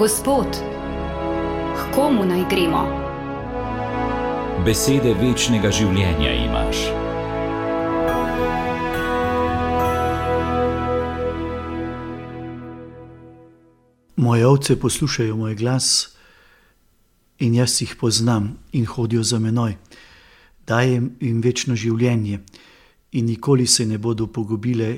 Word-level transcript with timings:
Gospod, 0.00 0.46
k 1.76 1.94
komu 1.94 2.24
naj 2.24 2.46
gremo? 2.48 2.80
Besede 4.64 5.10
večnega 5.12 5.68
življenja 5.68 6.30
imaš. 6.40 6.78
Moje 14.16 14.46
ovce 14.48 14.78
poslušajo 14.80 15.36
moj 15.36 15.58
glas 15.60 15.90
in 17.44 17.58
jaz 17.60 17.82
jih 17.82 17.92
poznam 18.00 18.54
in 18.72 18.86
hodijo 18.88 19.20
za 19.22 19.38
menoj. 19.38 19.76
Dajem 20.64 21.10
jim 21.20 21.42
večno 21.44 21.76
življenje 21.76 22.40
in 23.12 23.28
nikoli 23.28 23.66
se 23.66 23.84
ne 23.84 23.98
bodo 23.98 24.30
pogubile 24.32 24.94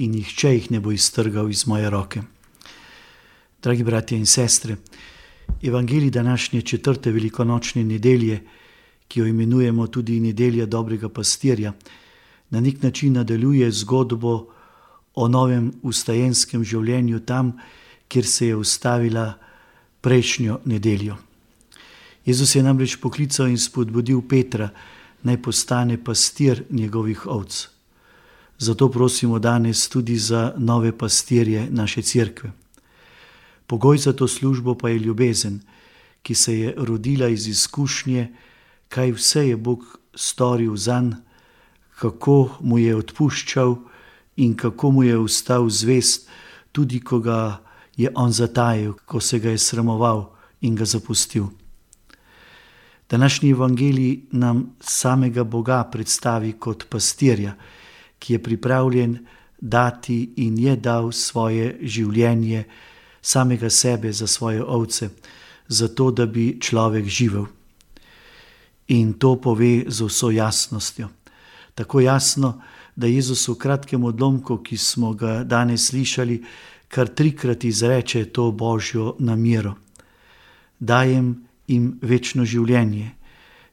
in 0.00 0.16
nihče 0.16 0.54
jih 0.54 0.70
ne 0.70 0.80
bo 0.80 0.96
iztrgal 0.96 1.52
iz 1.52 1.66
moje 1.66 1.92
roke. 1.92 2.24
Dragi 3.62 3.84
bratje 3.84 4.18
in 4.18 4.26
sestre, 4.26 4.76
evangelij 5.62 6.10
današnje 6.10 6.62
četrte 6.62 7.10
velikonočne 7.10 7.84
nedelje, 7.84 8.42
ki 9.08 9.20
jo 9.20 9.26
imenujemo 9.26 9.86
tudi 9.86 10.20
nedelja 10.20 10.66
dobrega 10.66 11.08
pastirja, 11.08 11.72
na 12.50 12.60
nek 12.60 12.82
način 12.82 13.12
nadaljuje 13.12 13.70
zgodbo 13.70 14.46
o 15.14 15.28
novem 15.28 15.72
ustajenskem 15.82 16.64
življenju 16.64 17.20
tam, 17.20 17.56
kjer 18.08 18.26
se 18.26 18.46
je 18.46 18.56
ustavila 18.56 19.38
prejšnjo 20.00 20.60
nedeljo. 20.64 21.16
Jezus 22.26 22.54
je 22.54 22.62
namreč 22.62 22.96
poklical 23.00 23.48
in 23.48 23.58
spodbudil 23.58 24.20
Petra, 24.28 24.68
naj 25.22 25.42
postane 25.42 25.96
pastir 26.04 26.64
njegovih 26.70 27.26
ovc. 27.26 27.68
Zato 28.58 28.88
prosimo 28.90 29.38
danes 29.38 29.88
tudi 29.88 30.18
za 30.18 30.52
nove 30.58 30.92
pastirje 30.98 31.66
naše 31.70 32.02
cerkve. 32.02 32.52
Pogoj 33.66 33.98
za 33.98 34.12
to 34.12 34.28
službo 34.28 34.74
pa 34.74 34.88
je 34.88 34.98
ljubezen, 34.98 35.60
ki 36.22 36.34
se 36.34 36.58
je 36.58 36.74
rodila 36.76 37.28
iz 37.28 37.46
izkušnje, 37.46 38.32
kaj 38.88 39.12
vse 39.12 39.48
je 39.48 39.56
Bog 39.56 39.98
storil 40.14 40.76
za 40.76 41.00
njega, 41.00 41.26
kako 41.96 42.58
mu 42.60 42.78
je 42.78 42.96
odpuščal 42.96 43.76
in 44.36 44.56
kako 44.56 44.90
mu 44.90 45.02
je 45.02 45.18
ustal 45.18 45.68
zvest, 45.70 46.28
tudi 46.72 47.00
ko 47.00 47.18
ga 47.18 47.62
je 47.96 48.10
on 48.14 48.32
zatajil, 48.32 48.92
ko 49.06 49.20
se 49.20 49.38
ga 49.38 49.50
je 49.50 49.58
sramoval 49.58 50.26
in 50.60 50.76
ga 50.76 50.84
zapustil. 50.84 51.46
Današnji 53.10 53.50
evangelij 53.50 54.20
nam 54.32 54.76
samega 54.80 55.44
Boga 55.44 55.84
predstavi 55.92 56.52
kot 56.52 56.86
pastirja, 56.90 57.54
ki 58.18 58.32
je 58.32 58.42
pripravljen 58.42 59.18
dati 59.60 60.32
in 60.36 60.58
je 60.58 60.76
dal 60.76 61.12
svoje 61.12 61.78
življenje, 61.82 62.64
samega 63.26 63.70
sebe 63.70 64.12
za 64.12 64.26
svoje 64.26 64.62
ovce, 64.64 65.08
zato 65.68 66.10
da 66.10 66.26
bi 66.26 66.58
človek 66.60 67.06
živel. 67.06 67.46
In 68.88 69.12
to 69.18 69.34
pove 69.36 69.84
z 69.88 70.06
vso 70.06 70.30
jasnostjo. 70.30 71.08
Tako 71.74 72.00
jasno, 72.00 72.60
da 72.96 73.06
Jezus 73.06 73.48
v 73.48 73.56
kratkem 73.58 74.04
odlomku, 74.04 74.60
ki 74.62 74.76
smo 74.76 75.12
ga 75.12 75.42
danes 75.44 75.88
slišali, 75.90 76.38
kar 76.88 77.08
trikrat 77.08 77.64
izreče 77.64 78.24
to 78.30 78.52
božjo 78.52 79.16
namero. 79.18 79.74
Dajem 80.78 81.34
jim 81.66 81.98
večno 82.02 82.44
življenje, 82.44 83.10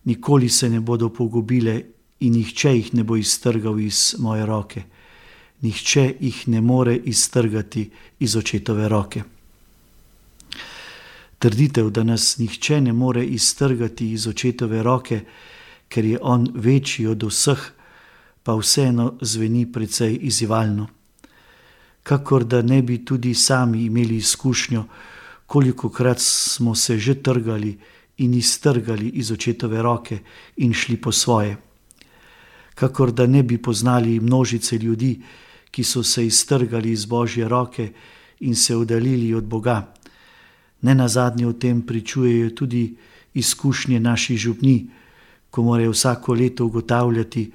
nikoli 0.09 0.49
se 0.49 0.69
ne 0.69 0.79
bodo 0.81 1.09
pogubile 1.09 1.75
in 2.19 2.33
nihče 2.33 2.73
jih 2.73 2.89
ne 2.93 3.03
bo 3.03 3.15
iztrgal 3.21 3.79
iz 3.79 4.15
moje 4.19 4.45
roke. 4.45 4.83
Nihče 5.61 6.15
jih 6.19 6.47
ne 6.47 6.61
more 6.61 6.95
iztrgati 6.97 7.89
iz 8.19 8.35
očetove 8.35 8.89
roke. 8.89 9.23
Trditev, 11.43 11.89
da 11.91 12.05
nas 12.07 12.37
nihče 12.39 12.79
ne 12.81 12.93
more 12.93 13.25
iztrgati 13.25 14.11
iz 14.15 14.27
očetove 14.27 14.83
roke, 14.83 15.21
ker 15.91 16.05
je 16.05 16.19
on 16.21 16.47
večji 16.55 17.07
od 17.11 17.23
vseh, 17.27 17.69
pa 18.43 18.55
vseeno 18.55 19.17
zveni 19.21 19.67
precej 19.71 20.19
izzivalno 20.21 20.87
kakor 22.03 22.43
da 22.43 22.61
ne 22.61 22.81
bi 22.81 23.05
tudi 23.05 23.33
sami 23.33 23.85
imeli 23.85 24.15
izkušnjo, 24.15 24.83
koliko 25.47 25.89
krat 25.89 26.19
smo 26.19 26.75
se 26.75 26.97
že 26.97 27.15
trgali 27.23 27.77
in 28.17 28.33
iztrgali 28.33 29.09
iz 29.09 29.31
očetove 29.31 29.81
roke 29.81 30.19
in 30.57 30.73
šli 30.73 31.01
po 31.01 31.11
svoje. 31.11 31.57
Kakor 32.75 33.11
da 33.11 33.27
ne 33.27 33.43
bi 33.43 33.57
poznali 33.57 34.19
množice 34.19 34.77
ljudi, 34.77 35.21
ki 35.71 35.83
so 35.83 36.03
se 36.03 36.25
iztrgali 36.25 36.91
iz 36.91 37.05
božje 37.05 37.47
roke 37.47 37.91
in 38.39 38.55
se 38.55 38.75
oddaljili 38.75 39.33
od 39.33 39.43
Boga. 39.43 39.93
Ne 40.83 40.95
na 40.95 41.07
zadnje 41.07 41.47
o 41.47 41.53
tem 41.53 41.81
pričujejo 41.81 42.49
tudi 42.49 42.95
izkušnje 43.33 43.99
naših 43.99 44.37
župni, 44.37 44.89
ko 45.49 45.63
morajo 45.63 45.91
vsako 45.91 46.33
leto 46.33 46.65
ugotavljati, 46.65 47.51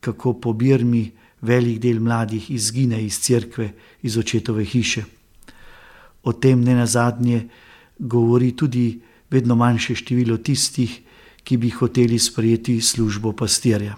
kako 0.00 0.32
po 0.40 0.52
Birmi 0.52 1.10
velik 1.40 1.78
del 1.78 2.00
mladih 2.00 2.50
izgine 2.50 3.02
iz 3.04 3.18
cerkve, 3.20 3.72
iz 4.02 4.16
očetove 4.18 4.64
hiše. 4.64 5.04
O 6.22 6.32
tem 6.32 6.60
ne 6.64 6.74
na 6.74 6.86
zadnje 6.86 7.48
govori 7.98 8.52
tudi 8.56 9.00
vedno 9.30 9.54
manjše 9.54 9.94
število 9.94 10.36
tistih, 10.36 11.00
ki 11.44 11.56
bi 11.56 11.70
hoteli 11.70 12.18
sprejeti 12.18 12.80
službo 12.80 13.32
pastirja. 13.32 13.96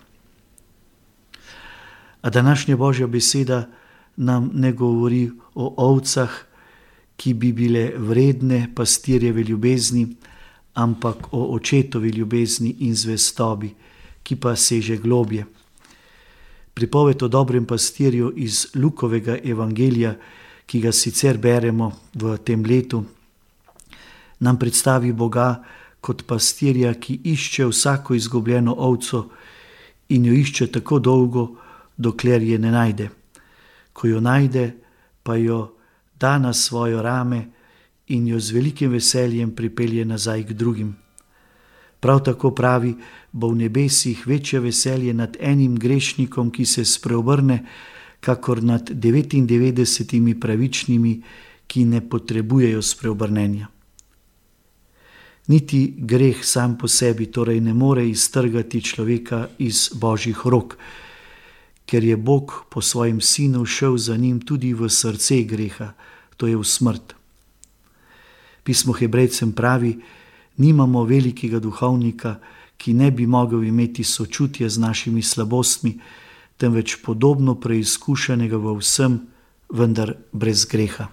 A 2.23 2.31
današnja 2.31 2.77
božja 2.77 3.07
beseda 3.07 3.69
nam 4.17 4.51
ne 4.55 4.73
govori 4.73 5.31
o 5.55 5.75
ovcah, 5.77 6.31
ki 7.21 7.35
bi 7.37 7.53
bile 7.53 7.91
vredne 7.99 8.71
pastirjeve 8.75 9.45
ljubezni, 9.45 10.07
ampak 10.75 11.35
o 11.37 11.53
očetovi 11.55 12.09
ljubezni 12.17 12.77
in 12.87 12.95
zvestobi, 12.97 13.75
ki 14.23 14.37
pa 14.41 14.57
seže 14.57 14.97
globje 14.97 15.45
pripoved 16.81 17.23
o 17.23 17.29
dobrem 17.29 17.67
pastirju 17.67 18.33
iz 18.37 18.67
Lukovega 18.75 19.37
evangelija, 19.45 20.15
ki 20.67 20.81
ga 20.81 20.93
sicer 20.93 21.39
beremo 21.39 21.91
v 22.15 22.39
tem 22.39 22.65
letu, 22.65 23.03
nam 24.41 24.59
predstavi 24.59 25.13
Boga 25.13 25.65
kot 26.01 26.23
pastirja, 26.25 26.95
ki 26.95 27.19
išče 27.25 27.67
vsako 27.67 28.15
izgubljeno 28.15 28.75
ovco 28.79 29.27
in 30.09 30.25
jo 30.25 30.33
išče 30.33 30.71
tako 30.73 30.99
dolgo, 30.99 31.45
dokler 31.97 32.43
je 32.43 32.59
ne 32.59 32.71
najde. 32.71 33.11
Ko 33.93 34.09
jo 34.09 34.21
najde, 34.21 34.71
pa 35.23 35.37
jo 35.37 35.80
da 36.21 36.39
na 36.39 36.53
svojo 36.53 37.03
rame 37.03 37.49
in 38.07 38.27
jo 38.29 38.41
z 38.41 38.51
velikim 38.51 38.91
veseljem 38.91 39.55
pripelje 39.55 40.05
nazaj 40.05 40.45
k 40.47 40.53
drugim. 40.53 40.97
Prav 42.01 42.23
tako 42.25 42.51
pravi, 42.51 42.95
bo 43.33 43.49
v 43.49 43.57
nebesih 43.57 44.27
večje 44.27 44.61
veselje 44.61 45.15
nad 45.15 45.37
enim 45.41 45.77
grešnikom, 45.77 46.51
ki 46.51 46.65
se 46.67 46.85
spreobrne, 46.85 47.65
kakor 48.21 48.63
nad 48.63 48.91
99 48.91 50.41
pravičnimi, 50.41 51.23
ki 51.67 51.85
ne 51.85 52.01
potrebujejo 52.09 52.83
spreobrnenja. 52.83 53.69
Niti 55.47 55.95
greh 55.99 56.45
sam 56.45 56.79
po 56.79 56.89
sebi 56.89 57.27
torej 57.27 57.61
ne 57.61 57.75
more 57.75 58.09
iztrgati 58.09 58.83
človeka 58.83 59.49
iz 59.59 59.91
božjih 59.95 60.47
rok, 60.47 60.77
ker 61.91 62.05
je 62.05 62.17
Bog 62.17 62.71
po 62.71 62.79
svojem 62.79 63.21
sinu 63.21 63.67
šel 63.67 63.99
za 63.99 64.17
njim 64.17 64.39
tudi 64.41 64.71
v 64.75 64.87
srce 64.87 65.43
greha, 65.43 65.93
to 66.37 66.47
je 66.47 66.55
v 66.55 66.63
smrt. 66.63 67.15
Pismo 68.63 68.95
Hebrejcem 68.95 69.51
pravi, 69.53 69.99
nimamo 70.63 71.03
velikega 71.03 71.59
duhovnika, 71.59 72.39
ki 72.79 72.95
ne 72.95 73.11
bi 73.11 73.27
mogel 73.27 73.65
imeti 73.65 74.05
sočutja 74.05 74.69
z 74.71 74.79
našimi 74.79 75.23
slabostmi, 75.23 75.99
temveč 76.57 77.03
podobno 77.03 77.59
preizkušenega 77.59 78.57
v 78.57 78.79
vsem, 78.79 79.19
vendar 79.75 80.15
brez 80.33 80.65
greha. 80.71 81.11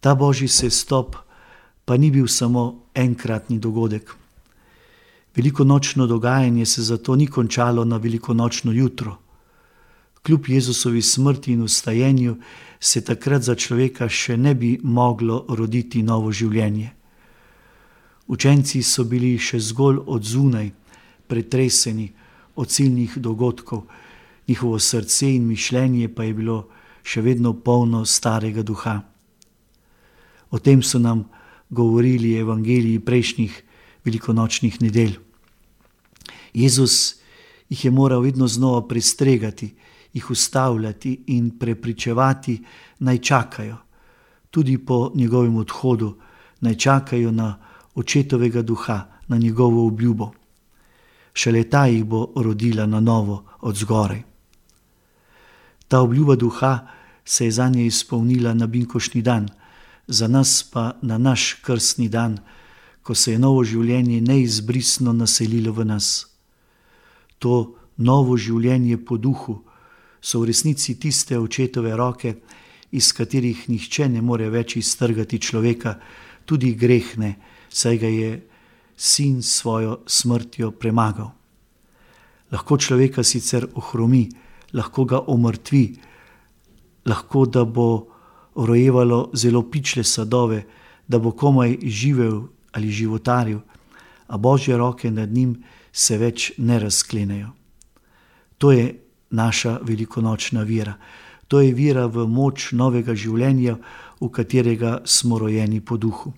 Ta 0.00 0.14
božji 0.14 0.48
sestop 0.48 1.20
pa 1.84 2.00
ni 2.00 2.10
bil 2.10 2.24
samo 2.24 2.88
enkratni 2.94 3.58
dogodek. 3.58 4.21
Veliko 5.36 5.64
nočno 5.64 6.06
dogajanje 6.06 6.66
se 6.66 6.82
zato 6.82 7.16
ni 7.16 7.26
končalo 7.26 7.84
na 7.84 7.96
veliko 7.96 8.34
nočno 8.34 8.72
jutro. 8.72 9.18
Kljub 10.22 10.48
Jezusovi 10.48 11.02
smrti 11.02 11.52
in 11.52 11.62
ustajenju 11.62 12.36
se 12.80 13.04
takrat 13.04 13.42
za 13.42 13.54
človeka 13.54 14.08
še 14.08 14.36
ne 14.36 14.54
bi 14.54 14.78
moglo 14.82 15.46
roditi 15.48 16.02
novo 16.02 16.32
življenje. 16.32 16.90
Učenci 18.26 18.82
so 18.82 19.04
bili 19.04 19.38
še 19.38 19.58
zgolj 19.60 19.98
od 20.06 20.22
zunaj, 20.22 20.70
pretreseni 21.26 22.12
od 22.56 22.68
ciljnih 22.68 23.16
dogodkov, 23.18 23.82
njihovo 24.48 24.78
srce 24.78 25.34
in 25.34 25.48
mišljenje 25.48 26.08
pa 26.08 26.24
je 26.24 26.34
bilo 26.34 26.68
še 27.02 27.22
vedno 27.22 27.52
polno 27.52 28.04
starega 28.04 28.62
duha. 28.62 29.00
O 30.50 30.58
tem 30.58 30.82
so 30.82 30.98
nam 30.98 31.24
govorili 31.70 32.36
evangeliji 32.38 33.00
prejšnjih 33.00 33.62
velikonočnih 34.04 34.82
nedelj. 34.82 35.18
Jezus 36.54 37.14
jih 37.68 37.84
je 37.84 37.90
moral 37.90 38.20
vedno 38.20 38.48
znova 38.48 38.88
prestregati, 38.88 39.74
jih 40.12 40.30
ustavljati 40.30 41.24
in 41.26 41.58
prepričevati, 41.58 42.62
naj 42.98 43.18
čakajo. 43.18 43.76
tudi 44.52 44.78
po 44.78 45.12
njegovem 45.14 45.56
odhodu, 45.56 46.16
naj 46.60 46.74
čakajo 46.74 47.30
na 47.32 47.58
očetovega 47.94 48.62
duha, 48.62 49.08
na 49.28 49.38
njegovo 49.38 49.86
obljubo. 49.86 50.30
Šele 51.34 51.64
ta 51.64 51.86
jih 51.86 52.04
bo 52.04 52.32
rodila 52.36 52.86
na 52.86 53.00
novo 53.00 53.44
od 53.60 53.76
zgoraj. 53.76 54.22
Ta 55.88 56.00
obljuba 56.00 56.36
duha 56.36 56.86
se 57.24 57.44
je 57.44 57.50
za 57.50 57.68
nje 57.68 57.86
izpolnila 57.86 58.54
na 58.54 58.66
binkošni 58.66 59.22
dan, 59.22 59.48
za 60.06 60.28
nas 60.28 60.70
pa 60.72 60.92
na 61.02 61.18
naš 61.18 61.54
krstni 61.64 62.08
dan, 62.08 62.38
ko 63.02 63.14
se 63.14 63.32
je 63.32 63.38
novo 63.38 63.64
življenje 63.64 64.20
neizbrisno 64.20 65.12
naselilo 65.12 65.72
v 65.72 65.84
nas. 65.84 66.26
To 67.38 67.74
novo 67.98 68.36
življenje 68.36 68.98
po 69.04 69.18
duhu 69.18 69.58
so 70.22 70.40
v 70.40 70.52
resnici 70.52 70.94
tiste 71.00 71.38
očetove 71.38 71.96
roke, 71.98 72.36
iz 72.92 73.12
katerih 73.12 73.66
nihče 73.68 74.08
ne 74.08 74.22
more 74.22 74.48
več 74.52 74.76
iztrgati 74.76 75.40
človeka, 75.40 75.96
tudi 76.46 76.74
grehne, 76.78 77.34
saj 77.72 77.98
ga 77.98 78.10
je 78.10 78.32
sin 78.96 79.42
svojo 79.42 80.02
smrtjo 80.06 80.70
premagal. 80.78 81.32
Lahko 82.52 82.76
človeka 82.76 83.24
sicer 83.24 83.64
ohromi, 83.74 84.28
lahko 84.76 85.04
ga 85.08 85.22
omrtvi, 85.26 85.84
lahko 87.08 87.46
da 87.46 87.64
bo 87.64 88.06
rojevalo 88.54 89.30
zelo 89.34 89.64
pičle 89.70 90.04
sadove, 90.04 90.62
da 91.08 91.18
bo 91.18 91.32
komaj 91.32 91.78
živel 91.82 92.44
ali 92.72 92.90
životaril, 92.90 93.60
a 94.26 94.36
božje 94.36 94.76
roke 94.76 95.10
nad 95.10 95.32
njim 95.32 95.62
se 95.92 96.18
več 96.18 96.52
ne 96.58 96.78
razklenejo. 96.78 97.50
To 98.58 98.72
je 98.72 98.94
naša 99.30 99.78
velikonočna 99.82 100.62
vira, 100.62 100.94
to 101.48 101.60
je 101.60 101.74
vira 101.74 102.06
v 102.06 102.24
moč 102.26 102.72
novega 102.72 103.14
življenja, 103.14 103.76
v 104.20 104.28
katerega 104.32 105.02
smo 105.04 105.38
rojeni 105.38 105.80
po 105.80 105.96
duhu. 105.96 106.32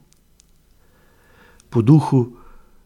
Po 1.70 1.82
duhu 1.82 2.24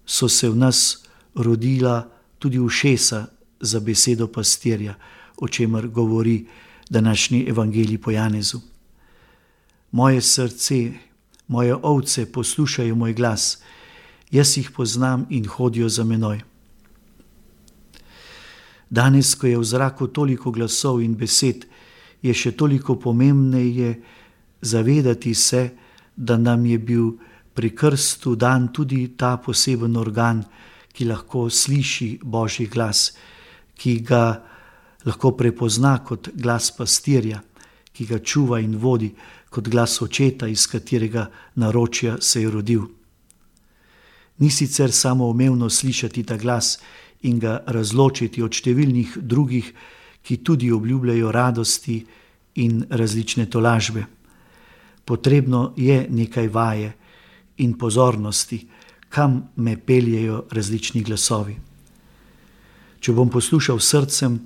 so 0.05 0.29
se 0.29 0.49
v 0.49 0.57
nas 0.57 1.05
rodila 1.35 2.09
tudi 2.39 2.59
ušesa 2.59 3.27
za 3.61 3.81
besedo 3.81 4.27
pastirja, 4.29 4.95
o 5.41 5.49
čemer 5.49 5.89
govori 5.89 6.47
današnji 6.91 7.47
evangelij 7.49 7.99
po 7.99 8.11
Janezu. 8.11 8.61
Moje 9.93 10.21
srce, 10.21 10.93
moje 11.49 11.75
ovce 11.75 12.33
poslušajo 12.33 12.95
moj 12.95 13.15
glas, 13.15 13.59
jaz 14.31 14.57
jih 14.57 14.71
poznam 14.71 15.27
in 15.31 15.47
hodijo 15.49 15.89
za 15.89 16.05
menoj. 16.05 16.41
Danes, 18.91 19.35
ko 19.35 19.47
je 19.47 19.59
v 19.59 19.65
zraku 19.65 20.07
toliko 20.07 20.51
glasov 20.51 21.03
in 21.05 21.17
besed, 21.17 21.67
je 22.23 22.35
še 22.35 22.53
toliko 22.57 22.97
pomembneje 22.97 24.01
zavedati 24.61 25.35
se, 25.35 25.71
da 26.17 26.37
nam 26.37 26.67
je 26.67 26.79
bil 26.79 27.11
pri 27.55 27.75
krstu 27.77 28.35
dan 28.35 28.73
tudi 28.73 29.17
ta 29.17 29.37
poseben 29.37 29.97
organ, 29.97 30.43
ki 30.93 31.05
lahko 31.05 31.47
sliši 31.51 32.19
Božji 32.23 32.67
glas, 32.67 33.13
ki 33.79 34.01
ga 34.03 34.43
lahko 35.07 35.33
prepozna 35.37 35.99
kot 36.05 36.33
glas 36.35 36.73
pastirja, 36.75 37.43
ki 37.99 38.07
ga 38.07 38.21
čuva 38.23 38.61
in 38.63 38.77
vodi 38.79 39.09
kot 39.51 39.67
glas 39.69 39.97
očeta, 40.03 40.47
iz 40.47 40.69
katerega 40.71 41.25
naročja 41.59 42.21
se 42.23 42.43
je 42.43 42.51
rodil. 42.51 42.85
Ni 44.39 44.51
sicer 44.51 44.93
samo 44.93 45.27
umevno 45.27 45.71
slišati 45.71 46.23
ta 46.23 46.37
glas 46.37 46.79
in 47.27 47.41
ga 47.43 47.57
razločiti 47.67 48.43
od 48.43 48.55
številnih 48.55 49.17
drugih, 49.19 49.73
ki 50.23 50.37
tudi 50.47 50.71
obljubljajo 50.71 51.33
radosti 51.35 51.97
in 52.63 52.85
različne 52.91 53.49
tolažbe. 53.51 54.05
Potrebno 55.05 55.73
je 55.77 56.05
nekaj 56.11 56.49
vaje 56.55 56.93
in 57.65 57.75
pozornosti, 57.79 58.61
kam 59.09 59.49
me 59.57 59.75
peljejo 59.75 60.45
različni 60.55 61.03
glasovi. 61.03 61.57
Če 63.01 63.13
bom 63.13 63.31
poslušal 63.31 63.83
srcem, 63.83 64.39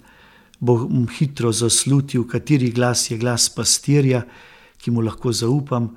bom 0.63 1.09
hitro 1.11 1.51
zaslutil, 1.53 2.23
kateri 2.29 2.71
glas 2.71 3.11
je 3.11 3.19
glas 3.19 3.49
pastirja, 3.51 4.23
ki 4.79 4.91
mu 4.95 5.03
lahko 5.03 5.33
zaupam, 5.35 5.91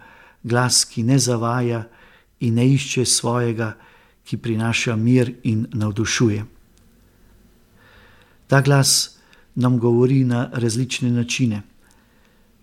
glas, 0.44 0.84
ki 0.90 1.04
ne 1.06 1.20
zavaja 1.22 1.84
in 2.42 2.58
ne 2.58 2.66
išče 2.74 3.06
svojega, 3.06 3.76
ki 4.26 4.38
prinaša 4.42 4.96
mir 4.98 5.36
in 5.44 5.68
navdušuje. 5.74 6.46
Ta 8.48 8.62
glas 8.62 9.18
nam 9.56 9.78
govori 9.80 10.24
na 10.26 10.50
različne 10.54 11.12
načine, 11.12 11.62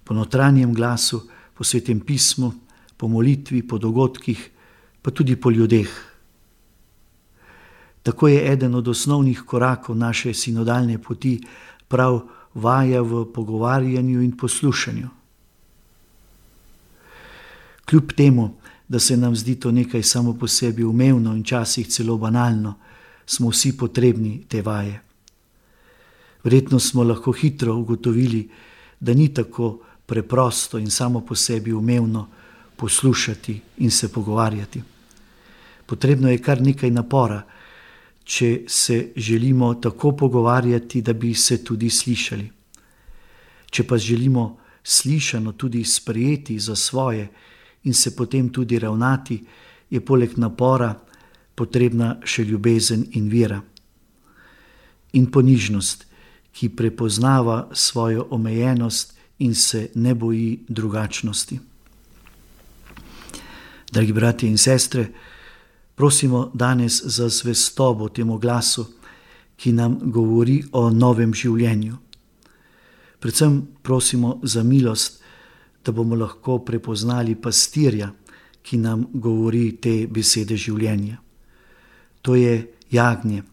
po 0.05 0.15
notranjem 0.15 0.75
glasu, 0.75 1.23
po 1.55 1.65
svetem 1.65 2.01
pismu, 2.01 2.53
po 2.97 3.09
molitvi, 3.09 3.63
po 3.63 3.79
dogodkih, 3.79 4.51
pa 5.03 5.11
tudi 5.11 5.37
po 5.37 5.51
ljudeh. 5.51 5.91
Tako 8.03 8.29
je 8.29 8.53
eden 8.53 8.75
od 8.75 8.89
osnovnih 8.89 9.43
korakov 9.47 9.97
naše 9.97 10.35
sinodalne 10.35 10.99
poti 10.99 11.39
prav 11.93 12.23
vaja 12.55 13.03
v 13.05 13.27
pogovarjanju 13.35 14.23
in 14.23 14.33
poslušanju. 14.37 15.09
Kljub 17.85 18.13
temu, 18.17 18.55
da 18.89 18.99
se 18.99 19.17
nam 19.17 19.37
zdi 19.37 19.55
to 19.61 19.71
nekaj 19.73 20.03
samo 20.03 20.33
po 20.35 20.49
sebi 20.49 20.85
umevno 20.85 21.35
in 21.37 21.45
časih 21.45 21.89
celo 21.89 22.17
banalno, 22.17 22.75
smo 23.27 23.51
vsi 23.53 23.77
potrebni 23.77 24.45
te 24.49 24.63
vaje. 24.63 25.01
Verjetno 26.45 26.81
smo 26.81 27.05
lahko 27.05 27.33
hitro 27.33 27.75
ugotovili, 27.75 28.49
da 29.01 29.15
ni 29.15 29.29
tako 29.35 29.79
preprosto 30.07 30.79
in 30.79 30.91
samo 30.91 31.21
po 31.21 31.35
sebi 31.35 31.73
umevno 31.73 32.29
poslušati 32.77 33.61
in 33.79 33.91
se 33.91 34.13
pogovarjati. 34.13 34.83
Potrebno 35.87 36.31
je 36.31 36.39
kar 36.39 36.63
nekaj 36.63 36.91
napora, 36.91 37.43
če 38.25 38.65
se 38.69 39.13
želimo 39.17 39.75
tako 39.75 40.13
pogovarjati, 40.17 41.03
da 41.03 41.13
bi 41.13 41.35
se 41.35 41.65
tudi 41.65 41.91
slišali. 41.91 42.51
Če 43.71 43.85
pa 43.89 43.99
želimo 43.99 44.59
slišano 44.85 45.53
tudi 45.53 45.85
sprejeti 45.85 46.59
za 46.59 46.77
svoje 46.77 47.29
in 47.85 47.95
se 47.95 48.17
potem 48.17 48.49
tudi 48.49 48.79
ravnati, 48.79 49.43
je 49.91 50.01
poleg 50.01 50.39
napora 50.39 50.95
potrebna 51.55 52.17
še 52.25 52.45
ljubezen 52.45 53.05
in 53.13 53.29
vera. 53.29 53.61
In 55.13 55.27
ponižnost, 55.31 56.07
ki 56.53 56.69
prepoznava 56.77 57.69
svojo 57.73 58.27
omejenost 58.31 59.15
in 59.39 59.55
se 59.55 59.89
ne 59.95 60.15
boji 60.15 60.65
drugačnosti. 60.69 61.59
Dragi 63.93 64.13
bratje 64.13 64.49
in 64.49 64.59
sestre, 64.59 65.09
prosimo 66.03 66.51
danes 66.55 67.03
za 67.05 67.29
zvestobo 67.29 68.09
temu 68.09 68.39
glasu, 68.39 68.85
ki 69.57 69.73
nam 69.73 69.99
govori 70.03 70.57
o 70.73 70.91
novem 70.91 71.31
življenju. 71.35 71.95
Predvsem 73.23 73.61
prosimo 73.87 74.41
za 74.43 74.65
milost, 74.67 75.21
da 75.85 75.93
bomo 75.95 76.19
lahko 76.19 76.57
prepoznali 76.67 77.37
pastirja, 77.39 78.09
ki 78.63 78.81
nam 78.83 79.05
govori 79.15 79.77
te 79.79 79.93
besede 80.11 80.59
življenja. 80.59 81.21
To 82.23 82.35
je 82.35 82.57
jagnje, 82.91 83.45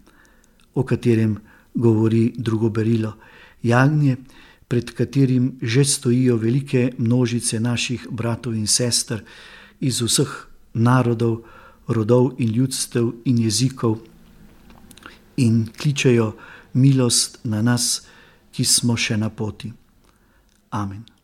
o 0.73 0.83
katerem 0.83 1.37
govori 1.75 2.33
drugo 2.33 2.73
berilo. 2.73 3.13
Jagnje, 3.61 4.17
pred 4.67 4.89
katerim 4.97 5.53
že 5.61 5.85
stojijo 5.85 6.41
velike 6.41 6.95
množice 6.97 7.59
naših 7.59 8.09
bratov 8.09 8.57
in 8.57 8.65
sester 8.65 9.21
iz 9.79 10.01
vseh 10.01 10.33
narodov, 10.73 11.43
rodov 11.89 12.33
in 12.37 12.53
ljudstev 12.53 13.11
in 13.25 13.37
jezikov 13.43 13.97
in 15.37 15.67
kličejo 15.81 16.33
milost 16.73 17.39
na 17.43 17.61
nas, 17.61 18.01
ki 18.51 18.65
smo 18.65 18.97
še 18.97 19.17
na 19.17 19.29
poti. 19.29 19.71
Amen. 20.71 21.18